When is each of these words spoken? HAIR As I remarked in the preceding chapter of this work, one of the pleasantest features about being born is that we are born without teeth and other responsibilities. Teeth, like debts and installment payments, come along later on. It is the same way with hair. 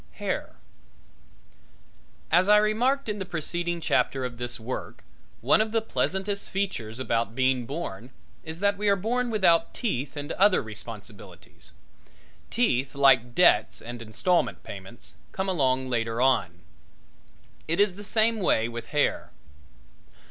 HAIR 0.13 0.55
As 2.31 2.49
I 2.49 2.57
remarked 2.57 3.07
in 3.07 3.19
the 3.19 3.23
preceding 3.23 3.79
chapter 3.79 4.25
of 4.25 4.39
this 4.39 4.59
work, 4.59 5.03
one 5.41 5.61
of 5.61 5.71
the 5.71 5.79
pleasantest 5.79 6.49
features 6.49 6.99
about 6.99 7.35
being 7.35 7.67
born 7.67 8.09
is 8.43 8.61
that 8.61 8.79
we 8.79 8.89
are 8.89 8.95
born 8.95 9.29
without 9.29 9.75
teeth 9.75 10.17
and 10.17 10.31
other 10.31 10.59
responsibilities. 10.63 11.71
Teeth, 12.49 12.95
like 12.95 13.35
debts 13.35 13.79
and 13.79 14.01
installment 14.01 14.63
payments, 14.63 15.13
come 15.33 15.47
along 15.47 15.87
later 15.87 16.19
on. 16.19 16.61
It 17.67 17.79
is 17.79 17.93
the 17.93 18.03
same 18.03 18.39
way 18.39 18.67
with 18.67 18.87
hair. 18.87 19.29